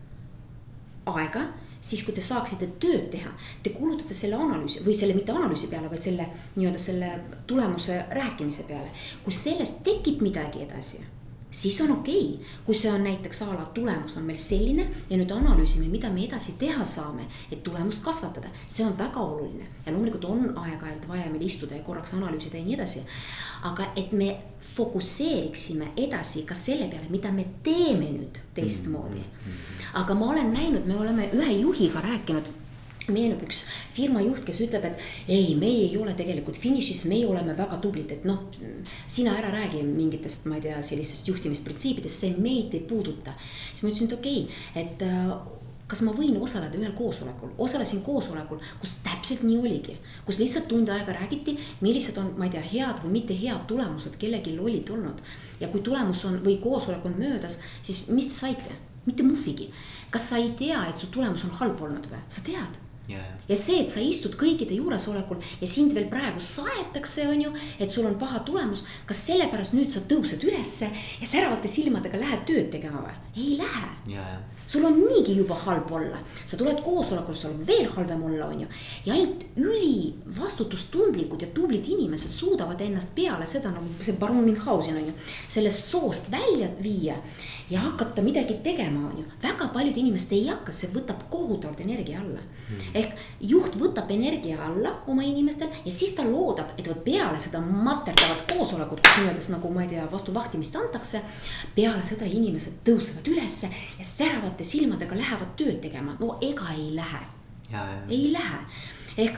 [1.09, 1.49] aega
[1.81, 3.31] siis kui te saaksite tööd teha,
[3.63, 7.13] te kulutate selle analüüsi või selle mitte analüüsi peale, vaid selle nii-öelda selle
[7.47, 8.91] tulemuse rääkimise peale.
[9.25, 11.05] kui sellest tekib midagi edasi
[11.51, 15.17] siis on okei okay., kui see on näiteks a la tulemus on meil selline ja
[15.17, 18.49] nüüd analüüsime, mida me edasi teha saame, et tulemust kasvatada.
[18.69, 22.65] see on väga oluline ja loomulikult on aeg-ajalt vaja meil istuda ja korraks analüüsida ja
[22.65, 23.03] nii edasi.
[23.63, 29.19] aga et me fokusseeriksime edasi ka selle peale, mida me teeme nüüd teistmoodi.
[29.19, 32.53] Mm, mm, mm, aga ma olen näinud, me oleme ühe juhiga rääkinud
[33.15, 37.57] meenub üks firma juht, kes ütleb, et ei, meie ei ole tegelikult finišis, meie oleme
[37.59, 38.49] väga tublid, et noh.
[39.07, 43.37] sina ära räägi mingitest, ma ei tea, sellistest juhtimisprintsiipidest, see meid ei puuduta.
[43.73, 45.57] siis ma ütlesin, et okei okay,, et äh,
[45.89, 49.97] kas ma võin osaleda ühel koosolekul, osalesin koosolekul, kus täpselt nii oligi.
[50.27, 54.19] kus lihtsalt tund aega räägiti, millised on, ma ei tea, head või mitte head tulemused
[54.21, 55.23] kellelgi olid olnud.
[55.61, 58.77] ja kui tulemus on või koosolek on möödas, siis mis te saite?
[59.07, 59.71] mitte muhvigi.
[60.11, 62.21] kas sa ei tea, et su tulemus on halb olnud või?
[62.29, 63.25] sa tead Yeah.
[63.49, 67.93] ja see, et sa istud kõikide juuresolekul ja sind veel praegu saetakse, on ju, et
[67.95, 68.85] sul on paha tulemus.
[69.09, 73.17] kas sellepärast nüüd sa tõused ülesse ja säravate silmadega lähed tööd tegema või?
[73.37, 77.89] ei lähe yeah sul on niigi juba halb olla, sa tuled koosolekule, sul on veel
[77.95, 78.67] halvem olla, on ju.
[79.07, 85.07] ja ainult ülivastutustundlikud ja tublid inimesed suudavad ennast peale seda nagu see baron Münchhausen on
[85.09, 85.15] ju.
[85.49, 87.17] sellest soost välja viia
[87.71, 89.25] ja hakata midagi tegema, on ju.
[89.43, 92.93] väga paljud inimesed ei hakka, see võtab kohutavalt energia alla hmm..
[92.95, 97.61] ehk juht võtab energia alla oma inimestel ja siis ta loodab, et vot peale seda
[97.65, 101.23] materdavat koosolekut, kus nii-öelda nagu ma ei tea, vastu vahtimist antakse.
[101.75, 106.95] peale seda inimesed tõusevad ülesse ja säravad avamate silmadega lähevad tööd tegema, no ega ei
[106.95, 107.23] lähe.
[108.09, 108.59] ei lähe,
[109.17, 109.37] ehk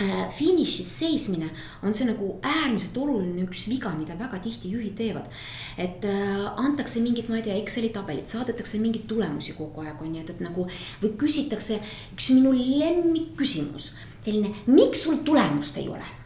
[0.00, 1.50] äh, finišis seismine
[1.82, 5.28] on see nagu äärmiselt oluline üks viga, mida väga tihti juhid teevad.
[5.76, 10.14] et äh, antakse mingit, ma ei tea, Exceli tabelit, saadetakse mingeid tulemusi kogu aeg on
[10.14, 10.66] ju, et, et nagu.
[11.02, 11.80] või küsitakse
[12.14, 13.92] üks minu lemmikküsimus,
[14.24, 16.17] selline, miks sul tulemust ei ole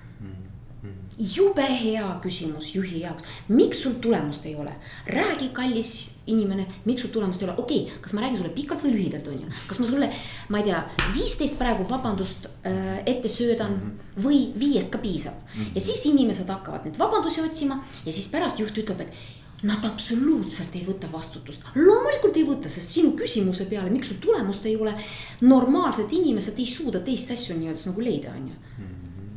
[1.18, 4.72] jube hea küsimus juhi jaoks, miks sul tulemust ei ole,
[5.06, 5.92] räägi, kallis
[6.26, 9.28] inimene, miks sul tulemust ei ole, okei okay,, kas ma räägin sulle pikalt või lühidalt,
[9.28, 9.50] on ju.
[9.68, 10.08] kas ma sulle,
[10.48, 10.80] ma ei tea,
[11.14, 14.24] viisteist praegu vabandust äh, ette söödan -hmm.
[14.24, 15.60] või viiest ka piisab mm.
[15.62, 15.74] -hmm.
[15.74, 20.74] ja siis inimesed hakkavad neid vabandusi otsima ja siis pärast juht ütleb, et Nad absoluutselt
[20.74, 24.94] ei võta vastutust, loomulikult ei võta, sest sinu küsimuse peale, miks sul tulemust ei ole.
[25.40, 28.56] normaalsed inimesed ei suuda teist asju nii-öelda nagu leida, on ju.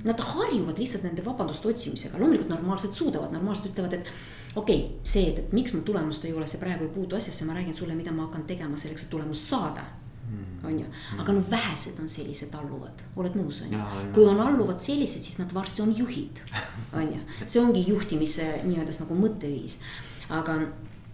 [0.05, 4.09] Nad harjuvad lihtsalt nende vabaduste otsimisega, loomulikult normaalselt suudavad, normaalselt ütlevad, et.
[4.55, 7.45] okei okay,, see, et, et miks mul tulemust ei ole, see praegu ei puutu asjasse,
[7.47, 9.85] ma räägin sulle, mida ma hakkan tegema selleks, et tulemust saada.
[10.25, 10.65] Mm.
[10.65, 10.85] on ju,
[11.21, 13.81] aga no vähesed on sellised alluvad, oled nõus, on ju.
[14.15, 16.41] kui on alluvad sellised, siis nad varsti on juhid,
[16.97, 19.77] on ju, see ongi juhtimise nii-öelda nagu mõtteviis,
[20.33, 20.57] aga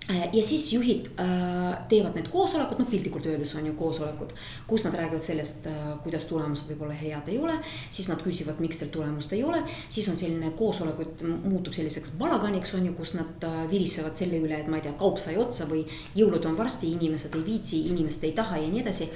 [0.09, 4.33] ja siis juhid äh, teevad need koosolekud, noh piltlikult öeldes on ju koosolekud,
[4.67, 7.55] kus nad räägivad sellest äh,, kuidas tulemused võib-olla head ei ole.
[7.91, 12.73] siis nad küsivad, miks teil tulemust ei ole, siis on selline koosolek, muutub selliseks balaganiks
[12.77, 15.69] on ju, kus nad äh, virisevad selle üle, et ma ei tea, kaup sai otsa
[15.69, 15.85] või
[16.17, 19.09] jõulud on varsti, inimesed ei viitsi, inimesed ei taha ja nii edasi.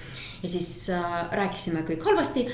[0.43, 2.45] ja siis äh, rääkisime kõik halvasti,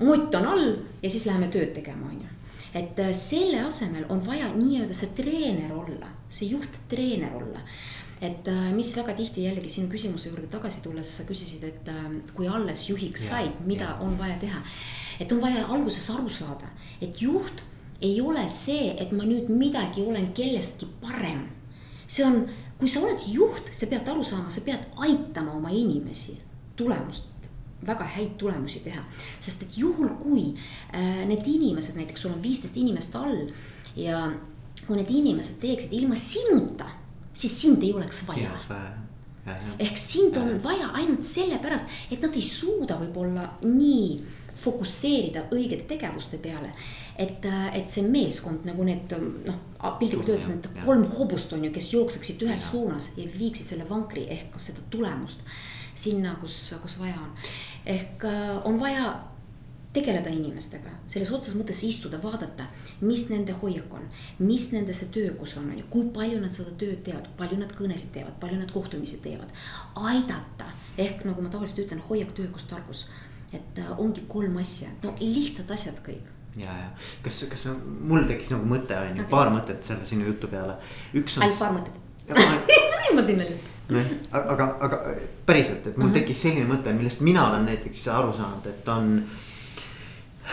[0.00, 2.35] mott on all ja siis läheme tööd tegema, on ju
[2.76, 7.62] et äh, selle asemel on vaja nii-öelda see treener olla, see juhttreener olla
[8.20, 12.04] et äh, mis väga tihti jällegi sinu küsimuse juurde tagasi tulles sa küsisid, et äh,
[12.36, 13.96] kui alles juhiks said, mida ja.
[14.00, 14.62] on vaja teha.
[15.20, 16.68] et on vaja alguses aru saada,
[17.00, 17.62] et juht
[18.00, 21.46] ei ole see, et ma nüüd midagi olen kellestki parem.
[22.08, 22.44] see on,
[22.78, 26.38] kui sa oled juht, sa pead aru saama, sa pead aitama oma inimesi
[26.76, 27.35] tulemust
[27.86, 29.02] väga häid tulemusi teha.
[29.40, 30.52] sest et juhul, kui
[30.92, 33.48] äh, need inimesed, näiteks sul on viisteist inimest all
[33.96, 34.30] ja
[34.86, 36.88] kui need inimesed teeksid ilma sinuta,
[37.34, 38.54] siis sind ei oleks vaja
[39.78, 44.08] ehk sind on vaja ainult sellepärast, et nad ei suuda võib-olla nii
[44.56, 46.72] fokusseerida õigete tegevuste peale.
[47.18, 49.12] et, äh, et see meeskond nagu need
[49.46, 49.54] noh,
[49.98, 52.70] piltlikult öeldes need kolm hobust on ju, kes jookseksid ühes ja.
[52.70, 55.40] suunas ja viiksid selle vankri ehk seda tulemust
[55.96, 57.32] sinna, kus, kus vaja on.
[57.86, 59.14] ehk äh, on vaja
[59.96, 62.66] tegeleda inimestega, selles otseses mõttes istuda, vaadata,
[63.00, 64.04] mis nende hoiak on,
[64.44, 67.72] mis nende see töökus on, on ju, kui palju nad seda tööd teevad, palju nad
[67.76, 69.52] kõnesid teevad, palju nad kohtumisi teevad.
[69.96, 70.68] aidata,
[71.00, 73.06] ehk nagu ma tavaliselt ütlen, hoiak, töökus, tarkus.
[73.52, 76.88] et äh, ongi kolm asja, no lihtsad asjad kõik ja, ja
[77.22, 80.76] kas, kas mul tekkis nagu mõte on ju okay., paar mõtet selle sinu jutu peale.
[81.14, 82.02] ainult paar mõtet.
[83.06, 83.75] niimoodi naljakas
[84.32, 85.00] aga, aga
[85.46, 86.18] päriselt, et mul mm -hmm.
[86.18, 89.24] tekkis selline mõte, millest mina olen näiteks aru saanud, et on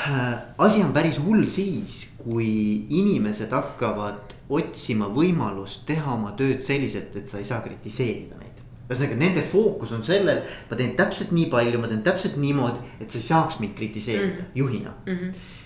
[0.07, 0.37] äh,.
[0.57, 7.27] asi on päris hull siis, kui inimesed hakkavad otsima võimalust teha oma tööd selliselt, et
[7.27, 8.49] sa ei saa kritiseerida neid.
[8.89, 13.11] ühesõnaga nende fookus on sellel, ma teen täpselt nii palju, ma teen täpselt niimoodi, et
[13.11, 14.55] sa ei saaks mind kritiseerida mm -hmm.
[14.55, 15.13] juhina mm.
[15.13, 15.61] -hmm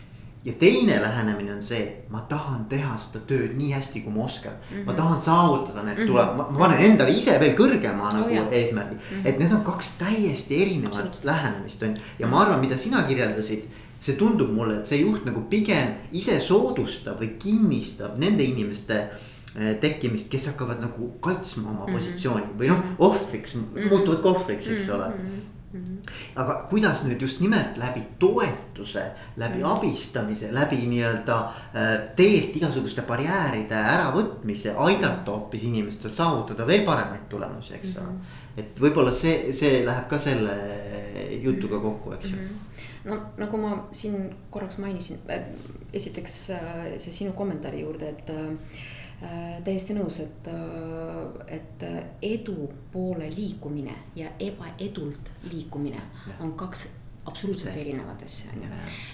[0.48, 4.54] ja teine lähenemine on see, ma tahan teha seda tööd nii hästi, kui ma oskan
[4.54, 4.70] mm.
[4.70, 4.86] -hmm.
[4.86, 5.02] ma mhm.
[5.02, 6.08] tahan saavutada need mm -hmm.
[6.08, 9.02] tulemused, ma panen endale ise veel kõrgema nagu oh, eesmärgi mm.
[9.10, 9.28] -hmm.
[9.28, 11.24] et need on kaks täiesti erinevat Absolut.
[11.24, 13.64] lähenemist on ja ma arvan, mida sina kirjeldasid.
[14.00, 18.94] see tundub mulle, et see juht nagu pigem ise soodustab või kinnistab nende inimeste
[19.56, 21.94] eh, tekkimist, kes hakkavad nagu kaitsma oma mm -hmm.
[21.94, 23.90] positsiooni või noh, ohvriks mm, -hmm.
[23.90, 24.96] muutuvad ka ohvriks, eks mm -hmm.
[24.96, 25.57] ole -hmm.
[26.36, 29.04] Aga kuidas nüüd just nimelt läbi toetuse,
[29.38, 29.78] läbi -hmm.
[29.78, 37.74] abistamise, läbi nii-öelda äh, teelt igasuguste barjääride äravõtmise, aidata hoopis inimestel saavutada veel paremaid tulemusi,
[37.74, 38.60] eks ole mm -hmm..
[38.63, 40.58] et võib-olla see, see läheb ka selle
[41.42, 42.44] jutuga kokku, eks ju mm.
[42.44, 43.10] -hmm.
[43.10, 45.42] no nagu ma siin korraks mainisin, äh,
[45.94, 48.30] esiteks äh, see sinu kommentaari juurde, et
[49.66, 51.86] täiesti nõus, et, äh, et
[52.22, 56.02] edu poole liikumine ja ebaedult liikumine
[56.40, 56.88] on kaks
[57.28, 58.68] absoluutselt erinevat asja, on ju.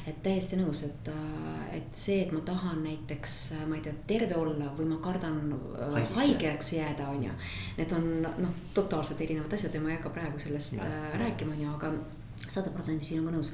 [0.07, 3.37] et täiesti nõus, et, äh, et see, et ma tahan näiteks,
[3.69, 5.39] ma ei tea, terve olla või ma kardan
[5.79, 6.13] Haigeks.
[6.19, 7.37] haigeks jääda, on ju.
[7.77, 11.65] Need on noh, totaalselt erinevad asjad ja ma ei hakka praegu sellest ja, rääkima, on
[11.65, 11.93] ju, aga
[12.43, 13.53] sada protsenti sinuga nõus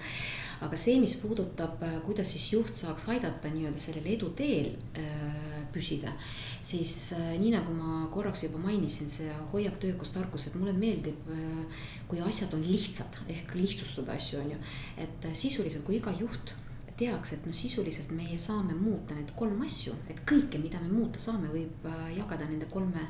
[0.65, 6.13] aga see, mis puudutab, kuidas siis juht saaks aidata nii-öelda sellel eduteel äh, püsida.
[6.61, 11.29] siis äh, nii nagu ma korraks juba mainisin, see hoiak, töökus, tarkus, et mulle meeldib,
[11.31, 14.59] äh, kui asjad on lihtsad ehk lihtsustada asju, on ju.
[14.97, 16.53] et äh, sisuliselt, kui iga juht
[16.99, 21.21] teaks, et no sisuliselt meie saame muuta need kolm asju, et kõike, mida me muuta
[21.23, 23.05] saame, võib jagada nende kolme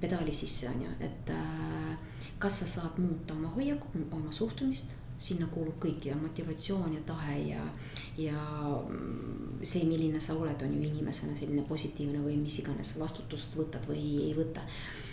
[0.00, 1.32] pedaali sisse, on ju, et
[2.40, 7.36] kas sa saad muuta oma hoiakut, oma suhtumist sinna kuulub kõik ja motivatsioon ja tahe
[7.50, 7.64] ja,
[8.18, 8.44] ja
[9.62, 14.04] see, milline sa oled, on ju inimesena selline positiivne või mis iganes vastutust võtad või
[14.24, 14.64] ei võta.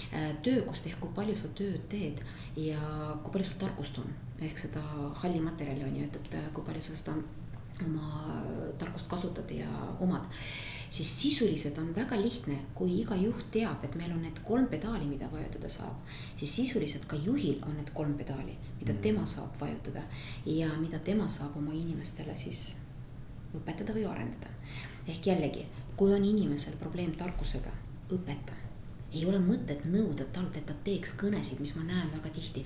[0.07, 2.21] Äh, töökost ehk kui palju sa tööd teed
[2.55, 2.79] ja
[3.23, 4.83] kui palju sul tarkust on, ehk seda
[5.23, 7.17] halli materjali on ju, et, et kui palju sa seda
[7.83, 8.41] oma
[8.79, 9.67] tarkust kasutad ja
[9.99, 10.25] omad
[10.89, 15.05] siis sisuliselt on väga lihtne, kui iga juht teab, et meil on need kolm pedaali,
[15.05, 15.95] mida vajutada saab.
[16.35, 19.01] siis sisuliselt ka juhil on need kolm pedaali, mida mm.
[19.01, 20.03] tema saab vajutada
[20.45, 22.75] ja mida tema saab oma inimestele siis
[23.55, 24.47] õpetada või arendada.
[25.07, 27.71] ehk jällegi, kui on inimesel probleem tarkusega,
[28.11, 28.66] õpeta
[29.17, 32.65] ei ole mõtet nõuda talt, et ta teeks kõnesid, mis ma näen väga tihti.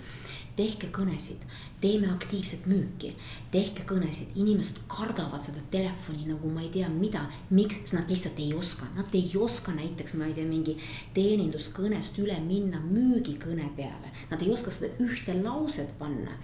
[0.55, 1.45] tehke kõnesid,
[1.81, 3.13] teeme aktiivset müüki,
[3.51, 7.25] tehke kõnesid, inimesed kardavad seda telefoni nagu ma ei tea mida.
[7.49, 10.77] miks, sest nad lihtsalt ei oska, nad ei oska näiteks, ma ei tea, mingi
[11.13, 14.11] teeninduskõnest üle minna müügikõne peale.
[14.29, 16.37] Nad ei oska seda ühte lauset panna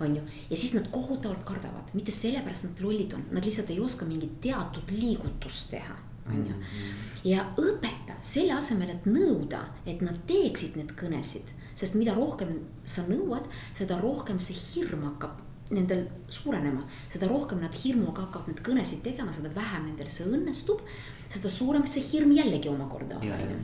[0.00, 3.80] on ju, ja siis nad kohutavalt kardavad, mitte sellepärast nad lollid on, nad lihtsalt ei
[3.80, 6.54] oska mingit teatud liigutust teha on ju.
[6.54, 7.02] Mhm.
[7.24, 13.02] ja õpeta selle asemel, et nõuda, et nad teeksid need kõnesid, sest mida rohkem sa
[13.08, 15.42] nõuad, seda rohkem see hirm hakkab
[15.74, 20.82] nendel suurenema, seda rohkem nad hirmuga hakkavad neid kõnesid tegema, seda vähem nendel see õnnestub.
[21.28, 23.56] seda suurem see hirm jällegi omakorda on, on ju.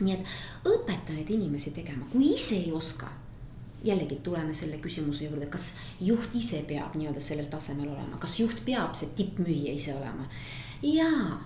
[0.00, 0.30] nii et
[0.66, 3.10] õpeta neid inimesi tegema, kui ise ei oska
[3.84, 8.64] jällegi tuleme selle küsimuse juurde, kas juht ise peab nii-öelda sellel tasemel olema, kas juht
[8.66, 10.28] peab see tippmüüja ise olema?
[10.82, 11.38] jaa,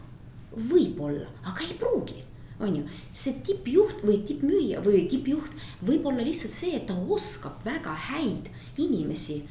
[0.57, 2.23] võib-olla, aga ei pruugi
[2.61, 5.53] on ju, see tippjuht või tippmüüja või tippjuht
[5.85, 8.49] võib olla lihtsalt see, et ta oskab väga häid
[8.81, 9.43] inimesi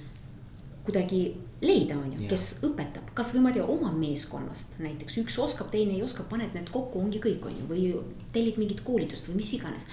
[0.85, 1.19] kuidagi
[1.65, 5.17] leida, on ju, kes õpetab, kasvõi ma ei tea, oma meeskonnast näiteks.
[5.23, 7.87] Üks oskab, teine ei oska, paned need kokku, ongi kõik, on ju, või
[8.35, 9.87] tellid mingit koolitust või mis iganes.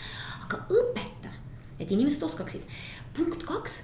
[0.44, 1.32] aga õpeta,
[1.80, 2.60] et inimesed oskaksid.
[3.16, 3.78] punkt kaks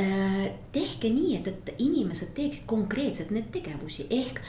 [0.00, 4.06] äh, tehke nii, et, et inimesed teeksid konkreetselt need tegevusi.
[4.08, 4.40] Ehk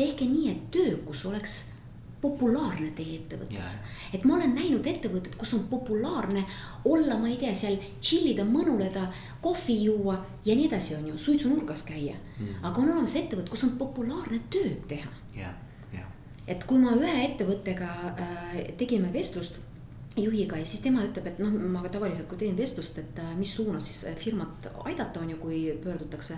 [0.00, 1.60] tehke nii, et töökus oleks
[2.20, 3.78] populaarne teie ettevõttes.
[4.12, 6.44] et ma olen näinud ettevõtted, kus on populaarne
[6.84, 9.06] olla, ma ei tea, seal chill ida, mõnuleda,
[9.40, 12.60] kohvi juua ja nii edasi, on ju, suitsunurgas käia mm..
[12.60, 15.56] aga on olemas ettevõtted, kus on populaarne tööd teha yeah..
[15.94, 16.12] Yeah.
[16.46, 19.60] et kui ma ühe ettevõttega äh, tegime vestlust
[20.20, 23.56] juhiga ja siis tema ütleb, et noh, ma tavaliselt, kui teen vestlust, et äh, mis
[23.56, 26.36] suunas siis äh, firmat aidata, on ju, kui pöördutakse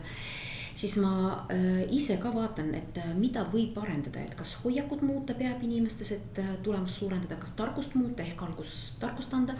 [0.74, 1.12] siis ma
[1.52, 6.14] äh, ise ka vaatan, et äh, mida võib arendada, et kas hoiakut muuta peab inimestes,
[6.16, 9.56] et äh, tulemust suurendada, kas tarkust muuta ehk algust tarkust anda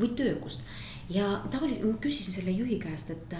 [0.00, 0.64] või töökust.
[1.10, 3.34] ja tavaliselt ma küsisin selle juhi käest, et,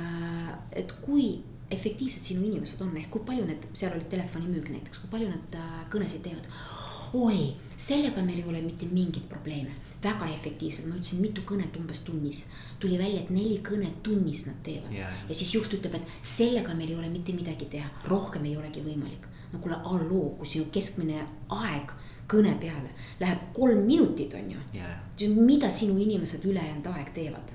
[0.72, 5.10] et kui efektiivsed sinu inimesed on, ehk kui palju need, seal oli telefonimüük näiteks, kui
[5.10, 5.58] palju nad
[5.90, 6.46] kõnesid teevad.
[7.14, 12.02] oi, sellega meil ei ole mitte mingit probleemi väga efektiivselt, ma ütlesin, mitu kõnet umbes
[12.06, 12.44] tunnis.
[12.80, 14.92] tuli välja, et neli kõnet tunnis nad teevad.
[14.92, 15.12] Yeah.
[15.28, 18.84] ja siis juht ütleb, et sellega meil ei ole mitte midagi teha, rohkem ei olegi
[18.84, 19.26] võimalik.
[19.52, 21.92] no kuule, halloo, kui sinu keskmine aeg
[22.28, 24.62] kõne peale läheb kolm minutit, on ju.
[24.74, 25.36] Yeah..
[25.36, 27.52] mida sinu inimesed ülejäänud aeg teevad?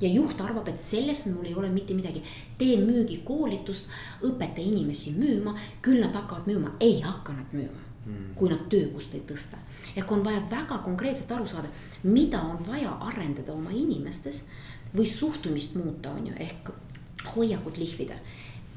[0.00, 2.22] Ja juht arvab, et sellest mul ei ole mitte midagi.
[2.58, 3.88] tee müügikoolitust,
[4.22, 9.14] õpeta inimesi müüma, küll nad hakkavad müüma, ei hakka nad müüma mm., kui nad töökust
[9.14, 9.56] ei tõsta.
[9.96, 11.68] ehk on vaja väga konkreetselt aru saada,
[12.02, 14.46] mida on vaja arendada oma inimestes
[14.96, 16.70] või suhtumist muuta, on ju, ehk
[17.36, 18.14] hoiakut lihvida.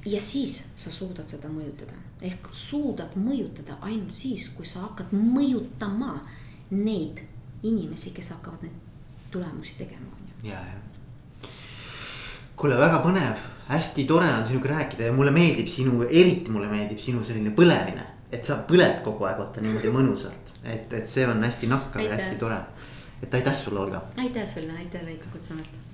[0.05, 6.19] ja siis sa suudad seda mõjutada, ehk suudad mõjutada ainult siis, kui sa hakkad mõjutama
[6.69, 7.21] neid
[7.63, 10.49] inimesi, kes hakkavad neid tulemusi tegema, on ju.
[10.49, 11.49] ja, ja
[12.55, 16.99] kuule, väga põnev, hästi tore on sinuga rääkida ja mulle meeldib sinu, eriti mulle meeldib
[17.01, 21.43] sinu selline põlemine et sa põled kogu aeg vaata niimoodi mõnusalt, et, et see on
[21.43, 22.59] hästi nakkav ja hästi tore.
[23.23, 24.03] et aitäh sulle, Olga.
[24.17, 25.84] aitäh sulle, aitäh Veiko kutsumast